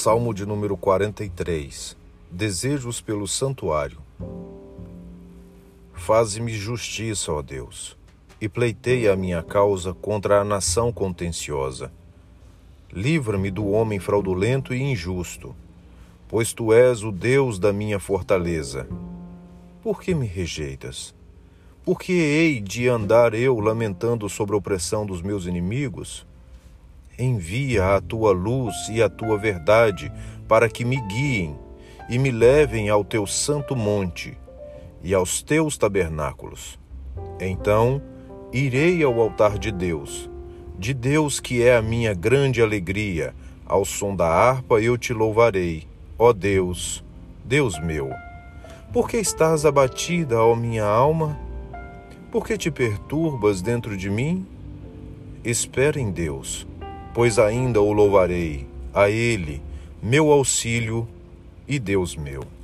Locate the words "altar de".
39.20-39.72